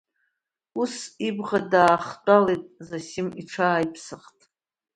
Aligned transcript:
Ус 0.81 0.93
ибӷа 1.27 1.59
даахтәалеит 1.71 2.63
Зосим, 2.87 3.27
иҽааиԥсахит. 3.41 4.39